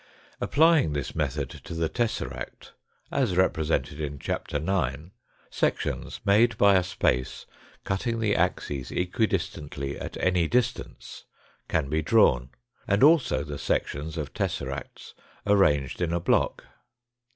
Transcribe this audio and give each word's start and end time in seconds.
Applying 0.39 0.93
this 0.93 1.13
method 1.13 1.49
to 1.63 1.75
the 1.75 1.87
tesseract, 1.87 2.71
as 3.11 3.37
represented 3.37 3.99
in 4.01 4.17
Chapter 4.17 4.57
IX., 4.57 5.11
sections 5.51 6.21
made 6.25 6.57
by 6.57 6.73
a 6.73 6.83
space 6.83 7.45
cutting 7.83 8.19
the 8.19 8.35
axes 8.35 8.89
equidistantly 8.89 10.01
at 10.01 10.17
any 10.17 10.47
distance 10.47 11.25
can 11.67 11.87
be 11.87 12.01
drawn, 12.01 12.49
and 12.87 13.03
also 13.03 13.43
the 13.43 13.59
sections 13.59 14.17
of 14.17 14.33
tesseracts 14.33 15.13
arranged 15.45 16.01
in 16.01 16.13
a 16.13 16.19
block. 16.19 16.63